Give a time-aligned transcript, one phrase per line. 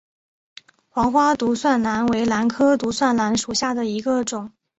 [0.89, 4.51] 黄花独蒜兰为兰科独蒜兰属下的一个种。